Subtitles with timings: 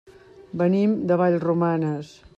[0.61, 2.15] Venim de Vallromanes.